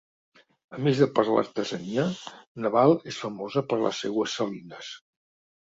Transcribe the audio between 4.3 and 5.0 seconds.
salines.